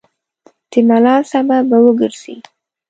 د 0.71 0.73
ملال 0.87 1.21
سبب 1.31 1.61
به 1.69 1.77
وګرځي. 1.85 2.35